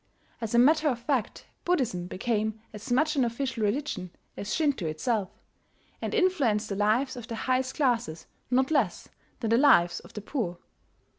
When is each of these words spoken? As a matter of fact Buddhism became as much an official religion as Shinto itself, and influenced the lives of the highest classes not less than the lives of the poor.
As 0.41 0.55
a 0.55 0.57
matter 0.57 0.89
of 0.89 0.97
fact 0.97 1.45
Buddhism 1.63 2.07
became 2.07 2.59
as 2.73 2.91
much 2.91 3.15
an 3.15 3.23
official 3.23 3.63
religion 3.63 4.09
as 4.35 4.51
Shinto 4.51 4.87
itself, 4.87 5.29
and 6.01 6.15
influenced 6.15 6.69
the 6.69 6.75
lives 6.75 7.15
of 7.15 7.27
the 7.27 7.35
highest 7.35 7.75
classes 7.75 8.25
not 8.49 8.71
less 8.71 9.09
than 9.41 9.51
the 9.51 9.59
lives 9.59 9.99
of 9.99 10.13
the 10.13 10.21
poor. 10.21 10.57